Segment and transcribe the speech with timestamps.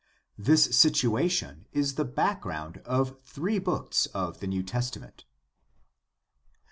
[0.39, 5.25] This situation is the background of three books of the New Testament.